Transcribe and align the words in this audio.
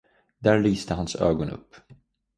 Där 0.39 0.59
lyste 0.59 0.93
hans 0.93 1.15
ögon 1.15 1.49
upp. 1.49 1.75